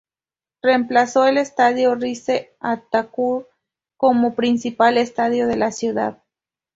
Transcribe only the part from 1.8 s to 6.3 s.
Rize Atatürk como principal estadio de la ciudad.